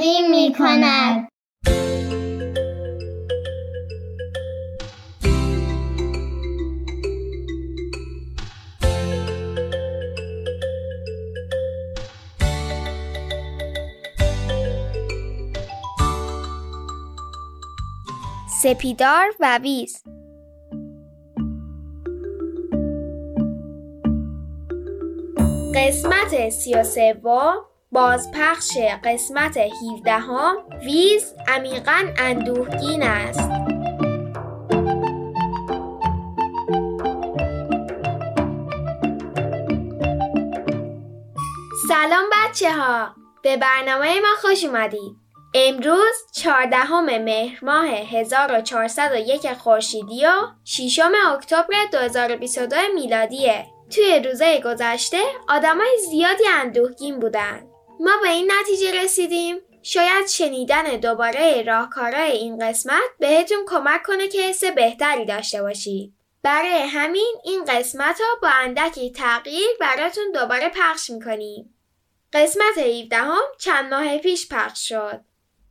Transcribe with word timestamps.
تقدیم 0.00 0.30
می 0.30 0.54
کند. 0.58 1.28
سپیدار 18.62 19.26
و 19.40 19.58
ویز 19.62 20.02
قسمت 25.74 26.48
سی 26.48 26.74
و 26.74 27.69
بازپخش 27.92 28.78
قسمت 29.04 29.56
17 29.56 30.12
هم 30.12 30.56
ویز 30.84 31.34
عمیقا 31.48 32.02
اندوهگین 32.18 33.02
است. 33.02 33.50
سلام 41.88 42.24
بچه 42.32 42.72
ها 42.72 43.14
به 43.42 43.56
برنامه 43.56 44.20
ما 44.20 44.28
خوش 44.40 44.64
اومدید. 44.64 45.16
امروز 45.54 46.32
چهاردهم 46.32 47.18
مهر 47.18 47.64
ماه 47.64 47.86
1401 47.86 49.52
خورشیدی 49.52 50.26
و 50.26 50.30
6 50.64 51.00
اکتبر 51.34 51.86
2022 51.92 52.76
میلادیه. 52.94 53.66
توی 53.94 54.22
روزای 54.24 54.60
گذشته 54.60 55.22
آدمای 55.48 55.98
زیادی 56.10 56.44
اندوهگین 56.60 57.18
بودن. 57.18 57.69
ما 58.02 58.10
به 58.22 58.28
این 58.28 58.52
نتیجه 58.60 59.02
رسیدیم 59.04 59.56
شاید 59.82 60.28
شنیدن 60.28 60.82
دوباره 60.82 61.62
راهکارای 61.62 62.30
این 62.30 62.68
قسمت 62.68 63.10
بهتون 63.18 63.58
کمک 63.66 64.02
کنه 64.02 64.28
که 64.28 64.42
حس 64.42 64.64
بهتری 64.64 65.24
داشته 65.24 65.62
باشید. 65.62 66.12
برای 66.42 66.82
همین 66.82 67.34
این 67.44 67.64
قسمت 67.64 68.20
رو 68.20 68.26
با 68.42 68.48
اندکی 68.48 69.12
تغییر 69.12 69.68
براتون 69.80 70.24
دوباره 70.34 70.68
پخش 70.68 71.10
می‌کنیم. 71.10 71.74
قسمت 72.32 72.78
17 72.78 73.16
هم 73.16 73.42
چند 73.58 73.94
ماه 73.94 74.18
پیش 74.18 74.48
پخش 74.48 74.88
شد. 74.88 75.20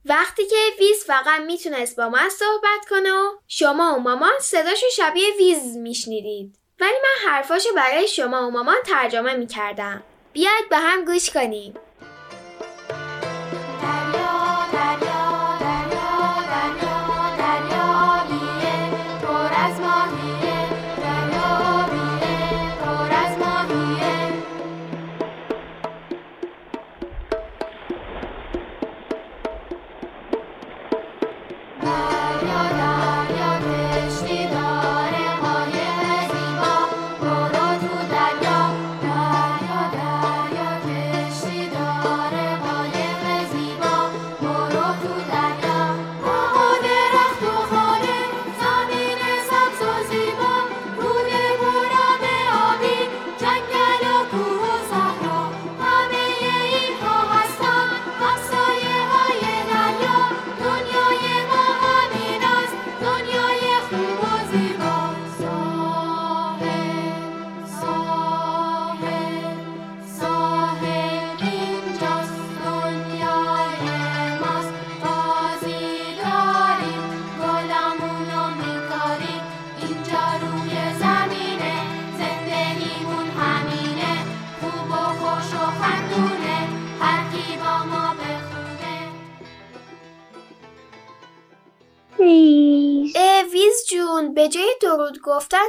وقتی 0.05 0.45
که 0.45 0.55
ویز 0.79 1.05
فقط 1.05 1.41
می‌تونست 1.41 1.95
با 1.95 2.09
من 2.09 2.29
صحبت 2.29 2.89
کنه 2.89 3.11
و 3.11 3.37
شما 3.47 3.95
و 3.95 3.99
مامان 3.99 4.39
صداشو 4.41 4.87
شبیه 4.95 5.33
ویز 5.37 5.77
میشنیدید. 5.77 6.55
ولی 6.79 6.97
من 7.03 7.31
حرفاشو 7.31 7.69
برای 7.75 8.07
شما 8.07 8.47
و 8.47 8.51
مامان 8.51 8.77
ترجمه 8.85 9.33
می‌کردم. 9.33 10.03
بیاید 10.33 10.69
به 10.69 10.77
هم 10.77 11.05
گوش 11.05 11.29
کنیم. 11.29 11.73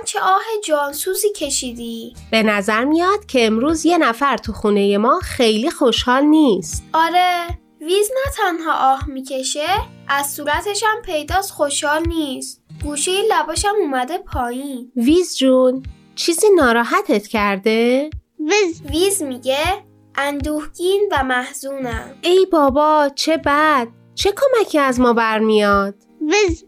چه 0.05 0.21
آه 0.21 0.43
جانسوزی 0.65 1.33
کشیدی؟ 1.37 2.15
به 2.31 2.43
نظر 2.43 2.85
میاد 2.85 3.27
که 3.27 3.47
امروز 3.47 3.87
یه 3.87 3.99
نفر 3.99 4.37
تو 4.37 4.53
خونه 4.53 4.99
ما 4.99 5.21
خیلی 5.23 5.71
خوشحال 5.71 6.23
نیست. 6.25 6.85
آره 6.93 7.47
ویز 7.81 8.11
نه 8.11 8.33
تنها 8.37 8.93
آه 8.93 9.09
می‌کشه 9.09 9.67
از 10.09 10.33
صورتش 10.35 10.83
هم 10.87 11.03
پیداست 11.03 11.51
خوشحال 11.51 12.09
نیست. 12.09 12.63
گوشه 12.83 13.23
لباشم 13.31 13.75
اومده 13.81 14.19
پایین. 14.19 14.93
ویز 14.97 15.37
جون 15.37 15.83
چیزی 16.15 16.47
ناراحتت 16.57 17.27
کرده؟ 17.27 18.11
ویز. 18.41 18.83
ویز 18.91 19.23
میگه 19.23 19.85
اندوهگین 20.15 21.09
و 21.13 21.25
محزونم. 21.25 22.15
ای 22.23 22.47
بابا 22.53 23.11
چه 23.15 23.37
بد. 23.37 23.89
چه 24.15 24.33
کمکی 24.33 24.79
از 24.79 25.01
ما 25.01 25.13
برمیاد؟ 25.13 25.95
ویز. 26.21 26.65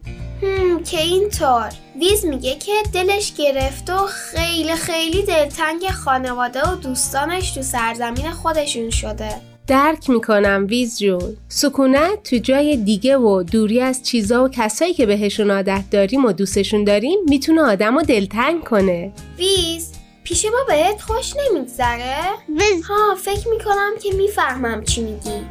که 0.85 0.99
اینطور. 0.99 1.69
ویز 1.99 2.25
میگه 2.25 2.55
که 2.55 2.71
دلش 2.93 3.33
گرفت 3.33 3.89
و 3.89 3.97
خیلی 4.07 4.75
خیلی 4.75 5.23
دلتنگ 5.23 5.87
خانواده 5.89 6.69
و 6.69 6.75
دوستانش 6.75 7.51
تو 7.51 7.61
سرزمین 7.61 8.31
خودشون 8.31 8.89
شده. 8.89 9.35
درک 9.67 10.09
می‌کنم 10.09 10.65
ویز 10.69 10.99
جون. 10.99 11.37
سکونت 11.47 12.23
تو 12.23 12.37
جای 12.37 12.77
دیگه 12.77 13.17
و 13.17 13.43
دوری 13.43 13.81
از 13.81 14.03
چیزا 14.03 14.43
و 14.43 14.49
کسایی 14.49 14.93
که 14.93 15.05
بهشون 15.05 15.51
عادت 15.51 15.83
داریم 15.91 16.25
و 16.25 16.31
دوستشون 16.31 16.83
داریم 16.83 17.19
می‌تونه 17.27 17.61
آدم 17.61 17.95
رو 17.97 18.03
دلتنگ 18.03 18.63
کنه. 18.63 19.11
ویز 19.37 19.91
پیش 20.23 20.45
ما 20.45 20.63
بهت 20.67 21.01
خوش 21.01 21.33
نمیگذره؟ 21.35 22.15
ویز. 22.49 22.85
ها 22.85 23.15
فکر 23.15 23.47
می‌کنم 23.47 23.91
که 24.03 24.13
می‌فهمم 24.13 24.83
چی 24.83 25.01
میگی. 25.01 25.41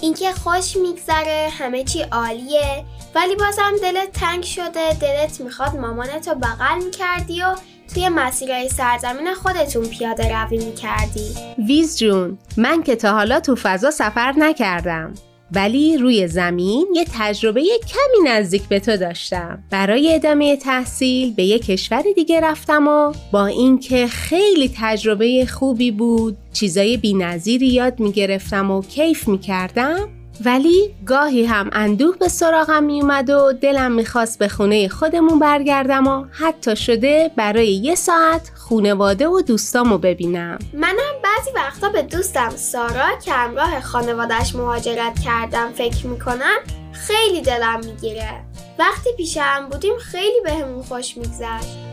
اینکه 0.00 0.32
خوش 0.32 0.76
میگذره 0.76 1.48
همه 1.58 1.84
چی 1.84 2.02
عالیه. 2.02 2.84
ولی 3.14 3.36
بازم 3.36 3.72
دلت 3.82 4.12
تنگ 4.12 4.42
شده 4.42 4.94
دلت 5.00 5.40
می‌خواد 5.40 5.76
مامانتو 5.76 6.34
بغل 6.34 6.84
می‌کردی 6.84 7.42
و 7.42 7.54
توی 7.94 8.08
مسیرهای 8.08 8.68
سرزمین 8.68 9.34
خودتون 9.34 9.86
پیاده 9.86 10.36
روی 10.36 10.58
می‌کردی. 10.58 11.34
ویز 11.66 11.98
جون 11.98 12.38
من 12.56 12.82
که 12.82 12.96
تا 12.96 13.12
حالا 13.12 13.40
تو 13.40 13.56
فضا 13.56 13.90
سفر 13.90 14.32
نکردم. 14.38 15.14
ولی 15.52 15.98
روی 15.98 16.28
زمین 16.28 16.86
یه 16.94 17.04
تجربه 17.18 17.62
کمی 17.88 18.28
نزدیک 18.30 18.62
به 18.62 18.80
تو 18.80 18.96
داشتم. 18.96 19.64
برای 19.70 20.14
ادامه 20.14 20.56
تحصیل 20.56 21.34
به 21.34 21.44
یه 21.44 21.58
کشور 21.58 22.02
دیگه 22.14 22.40
رفتم 22.40 22.88
و 22.88 23.12
با 23.32 23.46
اینکه 23.46 24.06
خیلی 24.06 24.72
تجربه 24.76 25.46
خوبی 25.46 25.90
بود 25.90 26.36
چیزای 26.52 26.96
بی‌نظیری 26.96 27.66
یاد 27.66 28.00
می‌گرفتم 28.00 28.70
و 28.70 28.82
کیف 28.82 29.28
می‌کردم 29.28 30.08
ولی 30.44 30.94
گاهی 31.06 31.44
هم 31.44 31.70
اندوه 31.72 32.16
به 32.16 32.28
سراغم 32.28 32.82
میومد 32.82 33.30
و 33.30 33.52
دلم 33.52 33.92
می‌خواست 33.92 34.38
به 34.38 34.48
خونه 34.48 34.88
خودمون 34.88 35.38
برگردم 35.38 36.06
و 36.06 36.24
حتی 36.30 36.76
شده 36.76 37.30
برای 37.36 37.68
یه 37.68 37.94
ساعت 37.94 38.50
خونواده 38.56 39.28
و 39.28 39.40
دوستامو 39.40 39.98
ببینم. 39.98 40.58
منم 40.72 41.14
بعضی 41.24 41.50
وقتا 41.54 41.88
به 41.88 42.02
دوستم 42.02 42.50
سارا 42.56 43.18
که 43.24 43.32
همراه 43.32 43.80
خانوادش 43.80 44.54
مهاجرت 44.54 45.18
کردم 45.24 45.72
فکر 45.72 46.06
می‌کنم 46.06 46.58
خیلی 46.92 47.40
دلم 47.40 47.80
می‌گیره. 47.84 48.44
وقتی 48.78 49.10
پیش 49.16 49.36
هم 49.36 49.68
بودیم 49.68 49.98
خیلی 49.98 50.40
بهمون 50.44 50.82
خوش 50.82 51.16
میگذشت. 51.16 51.89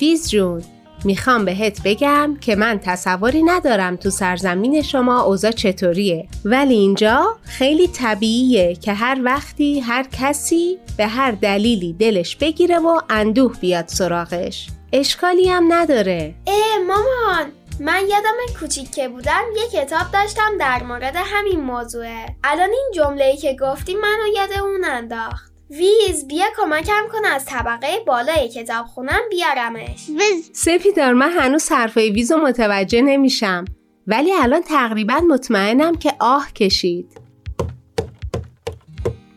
ویز 0.00 0.30
جون. 0.30 0.62
می‌خوام 1.04 1.44
بهت 1.44 1.80
بگم 1.84 2.36
که 2.40 2.56
من 2.56 2.80
تصوری 2.84 3.42
ندارم 3.42 3.96
تو 3.96 4.10
سرزمین 4.10 4.82
شما 4.82 5.22
اوضاع 5.22 5.50
چطوریه. 5.50 6.28
ولی 6.44 6.74
اینجا 6.74 7.38
خیلی 7.44 7.88
طبیعیه 7.88 8.74
که 8.74 8.92
هر 8.92 9.20
وقتی 9.24 9.80
هر 9.80 10.06
کسی 10.12 10.78
به 10.96 11.06
هر 11.06 11.30
دلیلی 11.30 11.92
دلش 11.92 12.36
بگیره 12.36 12.78
و 12.78 13.00
اندوه 13.10 13.52
بیاد 13.60 13.88
سراغش. 13.88 14.68
اشکالی 14.92 15.48
هم 15.48 15.72
نداره. 15.72 16.34
اه 16.46 16.78
مامان 16.86 17.52
من 17.80 18.00
یادم 18.00 18.58
کوچیک 18.60 18.94
که 18.94 19.08
بودم 19.08 19.42
یه 19.56 19.80
کتاب 19.80 20.12
داشتم 20.12 20.58
در 20.60 20.82
مورد 20.82 21.14
همین 21.16 21.60
موضوعه. 21.60 22.26
الان 22.44 22.70
این 22.70 22.90
جمله 22.94 23.36
که 23.36 23.56
گفتی 23.60 23.94
منو 23.94 24.34
یاد 24.36 24.52
اون 24.62 24.84
انداخت. 24.84 25.49
ویز 25.70 26.28
بیا 26.28 26.44
کمکم 26.56 27.02
کن 27.12 27.24
از 27.24 27.44
طبقه 27.44 27.88
بالای 28.06 28.48
کتاب 28.48 28.86
خونم 28.86 29.20
بیارمش. 29.30 30.08
ویز. 30.08 30.50
سپیدار 30.52 31.12
من 31.12 31.30
هنوز 31.30 31.72
حرفای 31.72 32.10
ویزو 32.10 32.36
متوجه 32.36 33.02
نمیشم. 33.02 33.64
ولی 34.06 34.32
الان 34.32 34.62
تقریبا 34.62 35.20
مطمئنم 35.28 35.96
که 35.96 36.12
آه 36.20 36.52
کشید. 36.52 37.20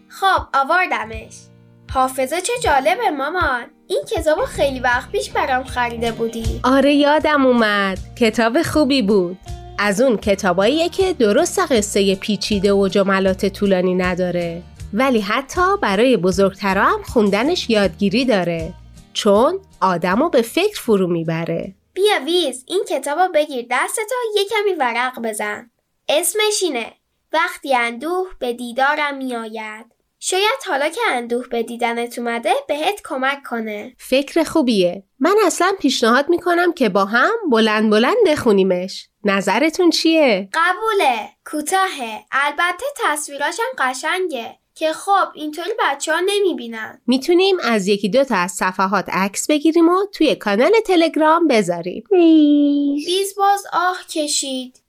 خب 0.07 0.41
آوردمش. 0.53 1.33
حافظه 1.94 2.41
چه 2.41 2.53
جالبه 2.63 3.09
مامان. 3.09 3.63
این 3.88 4.03
کتاب 4.12 4.45
خیلی 4.45 4.80
وقت 4.80 5.12
پیش 5.12 5.30
برام 5.30 5.63
خریده 5.63 6.12
بودی. 6.12 6.59
آره 6.63 6.94
یادم 6.94 7.45
اومد. 7.45 8.00
کتاب 8.19 8.62
خوبی 8.62 9.01
بود. 9.01 9.38
از 9.80 10.01
اون 10.01 10.18
کتاباییه 10.18 10.89
که 10.89 11.13
درست 11.13 11.59
قصه 11.59 12.15
پیچیده 12.15 12.74
و 12.74 12.88
جملات 12.88 13.45
طولانی 13.45 13.95
نداره. 13.95 14.62
ولی 14.94 15.22
حتی 15.22 15.78
برای 15.81 16.18
بزرگترا 16.18 16.84
هم 16.84 17.04
خوندنش 17.04 17.69
یادگیری 17.69 18.25
داره. 18.25 18.74
چون 19.13 19.60
آدمو 19.81 20.30
به 20.30 20.42
فکر 20.42 20.81
فرو 20.81 21.07
می‌بره. 21.07 21.74
بیا 21.94 22.19
ویز 22.25 22.63
این 22.68 22.84
کتابو 22.90 23.34
بگیر 23.34 23.66
دستتا 23.72 24.16
یه 24.36 24.44
کمی 24.45 24.74
ورق 24.74 25.19
بزن. 25.19 25.72
اسمش 26.10 26.63
اینه. 26.63 26.94
وقتی 27.34 27.75
اندوه 27.75 28.28
به 28.40 28.54
دیدارم 28.54 29.18
میآید. 29.18 29.86
شاید 30.19 30.60
حالا 30.68 30.90
که 30.90 31.01
اندوه 31.12 31.48
به 31.48 31.63
دیدنت 31.63 32.19
اومده 32.19 32.54
بهت 32.68 33.01
کمک 33.06 33.44
کنه. 33.44 33.94
فکر 33.98 34.44
خوبیه. 34.44 35.04
من 35.19 35.36
اصلا 35.45 35.72
پیشنهاد 35.80 36.30
می‌کنم 36.30 36.74
که 36.74 36.90
با 36.90 37.06
هم 37.06 37.34
بلند 37.51 37.90
بلند 37.90 38.18
بخونیمش. 38.28 39.07
نظرتون 39.25 39.90
چیه؟ 39.90 40.50
قبوله. 40.54 41.30
کوتاهه. 41.51 42.25
البته 42.31 42.86
تصویراشم 43.06 43.63
قشنگه. 43.78 44.60
که 44.75 44.93
خب 44.93 45.27
اینطوری 45.33 45.71
بچه 45.79 46.13
ها 46.13 46.19
نمی‌بینن. 46.25 47.01
می‌تونیم 47.07 47.55
از 47.63 47.87
یکی 47.87 48.09
دو 48.09 48.23
تا 48.23 48.35
از 48.35 48.51
صفحات 48.51 49.05
عکس 49.09 49.47
بگیریم 49.49 49.89
و 49.89 50.05
توی 50.13 50.35
کانال 50.35 50.71
تلگرام 50.85 51.47
بذاریم. 51.47 52.03
ویز 53.07 53.35
باز 53.37 53.65
آه 53.73 53.97
کشید. 54.09 54.83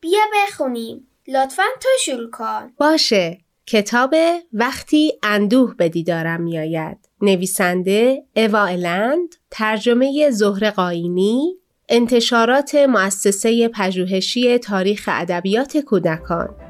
بیا 0.00 0.20
بخونیم. 0.34 1.08
لطفا 1.28 1.62
تو 1.82 1.88
شروع 2.04 2.30
کن. 2.30 2.72
باشه. 2.78 3.38
کتاب 3.66 4.14
وقتی 4.52 5.12
اندوه 5.22 5.74
به 5.74 5.88
دیدارم 5.88 6.42
میآید. 6.42 6.96
نویسنده 7.22 8.24
اوا 8.36 8.64
الند 8.64 9.34
ترجمه 9.50 10.30
زهر 10.30 10.70
قاینی 10.70 11.56
انتشارات 11.88 12.74
مؤسسه 12.74 13.68
پژوهشی 13.68 14.58
تاریخ 14.58 15.08
ادبیات 15.12 15.76
کودکان. 15.76 16.65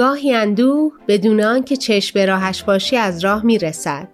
گاهی 0.00 0.34
اندوه 0.34 0.92
بدون 1.08 1.40
آنکه 1.40 1.76
چشم 1.76 2.14
به 2.14 2.26
راهش 2.26 2.62
باشی 2.62 2.96
از 2.96 3.24
راه 3.24 3.44
می‌رسد 3.44 4.08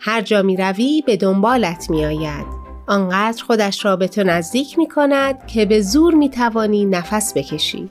هر 0.00 0.20
جا 0.20 0.42
می 0.42 0.56
روی 0.56 1.02
به 1.06 1.16
دنبالت 1.16 1.90
می 1.90 2.06
آید. 2.06 2.46
آنقدر 2.86 3.44
خودش 3.44 3.84
را 3.84 3.96
به 3.96 4.08
تو 4.08 4.22
نزدیک 4.22 4.78
می 4.78 4.88
کند 4.88 5.46
که 5.46 5.66
به 5.66 5.80
زور 5.80 6.14
می 6.14 6.30
توانی 6.30 6.84
نفس 6.84 7.32
بکشی. 7.36 7.88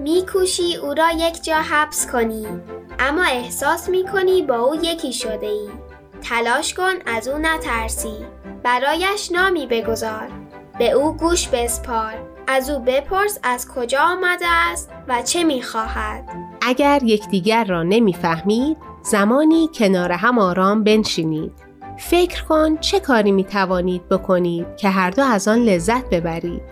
میکوشی 0.00 0.76
او 0.76 0.94
را 0.94 1.10
یک 1.10 1.44
جا 1.44 1.56
حبس 1.56 2.06
کنی 2.12 2.46
اما 2.98 3.24
احساس 3.24 3.88
می‌کنی 3.88 4.42
با 4.42 4.56
او 4.56 4.74
یکی 4.74 5.12
شده 5.12 5.46
ای 5.46 5.68
تلاش 6.22 6.74
کن 6.74 6.94
از 7.06 7.28
او 7.28 7.38
نترسی 7.38 8.16
برایش 8.62 9.32
نامی 9.32 9.66
بگذار 9.66 10.41
به 10.82 10.90
او 10.90 11.16
گوش 11.16 11.48
بسپار. 11.48 12.12
از 12.46 12.70
او 12.70 12.78
بپرس 12.78 13.38
از 13.42 13.68
کجا 13.68 14.00
آمده 14.00 14.48
است 14.48 14.90
و 15.08 15.22
چه 15.22 15.44
می‌خواهد. 15.44 16.28
اگر 16.62 17.00
یکدیگر 17.02 17.64
را 17.64 17.82
نمی‌فهمید 17.82 18.76
زمانی 19.02 19.70
کنار 19.74 20.12
هم 20.12 20.38
آرام 20.38 20.84
بنشینید. 20.84 21.52
فکر 21.98 22.44
کن 22.44 22.76
چه 22.76 23.00
کاری 23.00 23.32
می 23.32 23.44
توانید 23.44 24.08
بکنید 24.08 24.76
که 24.76 24.88
هر 24.88 25.10
دو 25.10 25.22
از 25.22 25.48
آن 25.48 25.58
لذت 25.58 26.10
ببرید. 26.10 26.62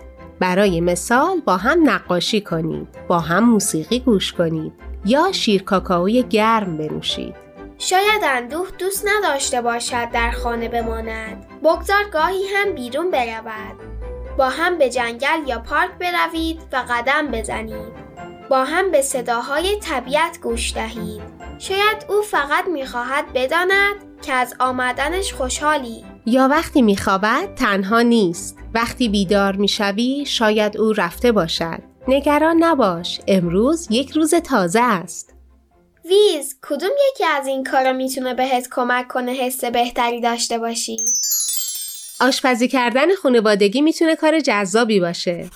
برای 0.40 0.80
مثال 0.80 1.40
با 1.40 1.56
هم 1.56 1.90
نقاشی 1.90 2.40
کنید 2.40 2.88
با 3.08 3.18
هم 3.18 3.44
موسیقی 3.44 4.00
گوش 4.00 4.32
کنید 4.32 4.72
یا 5.04 5.32
شیر 5.32 5.62
کاکائوی 5.62 6.22
گرم 6.22 6.76
بنوشید. 6.76 7.34
شاید 7.78 8.22
اندوه 8.24 8.68
دوست 8.78 9.08
نداشته 9.08 9.62
باشد 9.62 10.10
در 10.10 10.30
خانه 10.30 10.68
بماند. 10.68 11.46
بگذار 11.64 12.04
گاهی 12.12 12.44
هم 12.56 12.72
بیرون 12.72 13.10
برود. 13.10 13.89
با 14.40 14.48
هم 14.48 14.78
به 14.78 14.90
جنگل 14.90 15.48
یا 15.48 15.58
پارک 15.58 15.90
بروید 15.98 16.60
و 16.72 16.84
قدم 16.90 17.26
بزنید. 17.26 17.92
با 18.48 18.64
هم 18.64 18.90
به 18.90 19.02
صداهای 19.02 19.76
طبیعت 19.76 20.38
گوش 20.42 20.74
دهید. 20.74 21.22
شاید 21.58 22.06
او 22.08 22.22
فقط 22.22 22.68
می‌خواهد 22.68 23.24
بداند 23.34 24.22
که 24.22 24.32
از 24.32 24.54
آمدنش 24.60 25.32
خوشحالی. 25.32 26.04
یا 26.26 26.48
وقتی 26.48 26.82
میخوابد 26.82 27.54
تنها 27.54 28.02
نیست. 28.02 28.56
وقتی 28.74 29.08
بیدار 29.08 29.56
می‌شوی 29.56 30.24
شاید 30.26 30.76
او 30.76 30.92
رفته 30.92 31.32
باشد. 31.32 31.78
نگران 32.08 32.56
نباش. 32.64 33.20
امروز 33.28 33.86
یک 33.90 34.10
روز 34.10 34.34
تازه 34.34 34.80
است. 34.80 35.34
ویز 36.04 36.56
کدوم 36.62 36.90
یکی 37.10 37.24
از 37.24 37.46
این 37.46 37.64
کارا 37.64 37.92
می‌تونه 37.92 38.34
بهت 38.34 38.68
کمک 38.70 39.08
کنه 39.08 39.32
حس 39.32 39.64
بهتری 39.64 40.20
داشته 40.20 40.58
باشی؟ 40.58 40.96
آشپزی 42.20 42.68
کردن 42.68 43.14
خانوادگی 43.14 43.80
می‌تونه 43.80 44.16
کار 44.16 44.40
جذابی 44.40 45.00
باشه. 45.00 45.50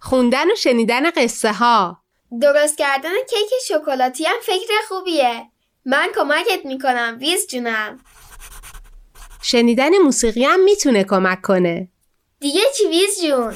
خوندن 0.00 0.50
و 0.50 0.54
شنیدن 0.54 1.10
قصه 1.10 1.52
ها 1.52 2.02
درست 2.42 2.78
کردن 2.78 3.14
کیک 3.30 3.50
شکلاتی 3.68 4.24
هم 4.24 4.36
فکر 4.42 4.72
خوبیه. 4.88 5.42
من 5.84 6.08
کمکت 6.16 6.64
می‌کنم 6.64 7.16
ویز 7.20 7.46
جونم. 7.46 7.98
شنیدن 9.42 9.98
موسیقی 9.98 10.44
هم 10.44 10.60
می‌تونه 10.60 11.04
کمک 11.04 11.42
کنه. 11.42 11.88
دیگه 12.40 12.60
چی 12.76 12.88
ویز 12.88 13.22
جون؟ 13.22 13.54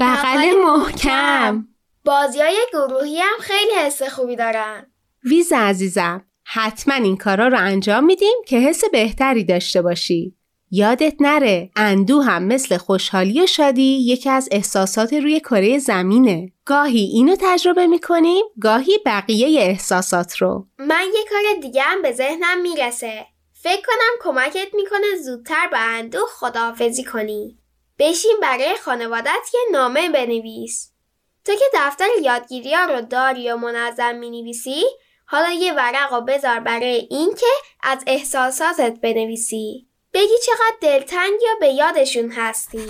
بغل 0.00 0.52
محکم. 0.64 1.68
بازی 2.04 2.40
های 2.40 2.56
گروهی 2.72 3.18
هم 3.18 3.38
خیلی 3.40 3.74
حس 3.74 4.02
خوبی 4.02 4.36
دارن. 4.36 4.86
ویز 5.24 5.52
عزیزم 5.52 6.24
حتما 6.44 6.94
این 6.94 7.16
کارا 7.16 7.48
رو 7.48 7.58
انجام 7.58 8.04
میدیم 8.04 8.36
که 8.46 8.56
حس 8.58 8.84
بهتری 8.92 9.44
داشته 9.44 9.82
باشی. 9.82 10.35
یادت 10.70 11.14
نره 11.20 11.70
اندو 11.76 12.20
هم 12.20 12.44
مثل 12.44 12.76
خوشحالی 12.76 13.42
و 13.42 13.46
شادی 13.46 13.98
یکی 14.06 14.30
از 14.30 14.48
احساسات 14.52 15.12
روی 15.12 15.40
کره 15.40 15.78
زمینه. 15.78 16.52
گاهی 16.64 17.04
اینو 17.04 17.36
تجربه 17.40 17.86
می‌کنیم 17.86 18.44
گاهی 18.60 18.98
بقیه 19.06 19.60
احساسات 19.60 20.36
رو. 20.36 20.66
من 20.78 21.04
یه 21.14 21.24
کار 21.30 21.60
دیگه 21.62 21.82
هم 21.82 22.02
به 22.02 22.12
ذهنم 22.12 22.60
می‌رسه. 22.60 23.26
فکر 23.52 23.82
کنم 23.86 24.32
کمکت 24.32 24.74
می‌کنه 24.74 25.16
زودتر 25.24 25.68
با 25.72 25.78
اندوه 25.78 26.28
خداحافظی 26.28 27.04
کنی. 27.04 27.58
بشین 27.98 28.36
برای 28.42 28.76
خانوادت 28.84 29.54
یه 29.54 29.60
نامه 29.72 30.08
بنویس. 30.08 30.92
تو 31.44 31.52
که 31.52 31.64
دفتر 31.74 32.06
یادگیری 32.22 32.74
ها 32.74 32.84
رو 32.84 33.00
داری 33.00 33.50
و 33.50 33.56
منظم 33.56 34.14
می‌نویسی 34.14 34.84
حالا 35.26 35.52
یه 35.52 35.72
ورق 35.72 36.14
رو 36.14 36.20
بذار 36.20 36.60
برای 36.60 37.08
اینکه 37.10 37.46
از 37.82 38.04
احساساتت 38.06 39.00
بنویسی. 39.02 39.86
بگی 40.16 40.38
چقدر 40.46 40.76
دلتنگ 40.80 41.32
یا 41.42 41.50
به 41.60 41.68
یادشون 41.68 42.32
هستی. 42.36 42.86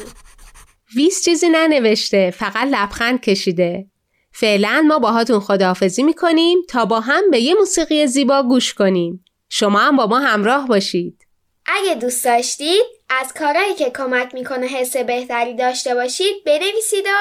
ویس 0.97 1.25
چیزی 1.25 1.49
ننوشته 1.49 2.31
فقط 2.31 2.69
لبخند 2.71 3.21
کشیده. 3.21 3.87
فعلا 4.33 4.85
ما 4.89 4.99
باهاتون 4.99 5.41
خداحافظی 5.41 6.03
می‌کنیم 6.03 6.59
تا 6.69 6.85
با 6.85 7.01
هم 7.01 7.31
به 7.31 7.41
یه 7.41 7.55
موسیقی 7.55 8.07
زیبا 8.07 8.43
گوش 8.43 8.75
کنیم. 8.75 9.25
شما 9.49 9.79
هم 9.79 9.97
با 9.97 10.07
ما 10.07 10.19
همراه 10.19 10.67
باشید. 10.67 11.27
اگه 11.67 11.95
دوست 11.95 12.25
داشتید 12.25 12.85
از 13.11 13.35
کارهایی 13.35 13.75
که 13.75 13.91
کمک 13.91 14.35
می‌کنه 14.35 14.67
حس 14.67 14.97
بهتری 14.97 15.55
داشته 15.55 15.95
باشید 15.95 16.45
بنویسید 16.47 17.07
و 17.07 17.17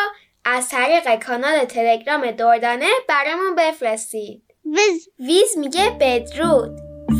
از 0.45 0.69
طریق 0.69 1.23
کانال 1.25 1.65
تلگرام 1.65 2.31
دردانه 2.31 2.89
برامون 3.07 3.55
بفرستید. 3.57 4.43
ویز. 4.65 5.09
ویز 5.19 5.57
میگه 5.57 5.97
بدرود. 5.99 6.71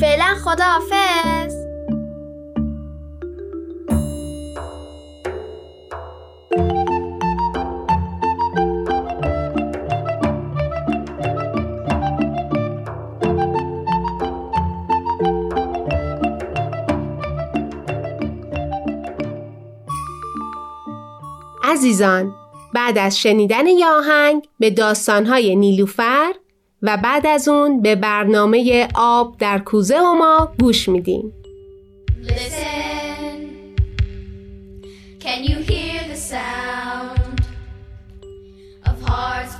فعلا 0.01 0.35
خداحافظ. 0.43 1.64
عزیزان 21.85 22.35
بعد 22.73 22.97
از 22.97 23.19
شنیدن 23.19 23.67
یه 23.67 23.87
آهنگ 23.87 24.47
به 24.59 24.69
داستانهای 24.69 25.55
نیلوفر 25.55 26.33
و 26.81 26.97
بعد 26.97 27.27
از 27.27 27.47
اون 27.47 27.81
به 27.81 27.95
برنامه 27.95 28.87
آب 28.95 29.37
در 29.37 29.59
کوزه 29.59 29.99
و 29.99 30.13
ما 30.13 30.53
گوش 30.59 30.89
میدیم 30.89 31.33
Listen. 32.23 33.39
Can 35.19 35.39
you 35.49 35.57
hear 35.69 36.01
the 36.13 36.19
sound 36.33 37.41
of 38.89 38.95
hearts 39.09 39.54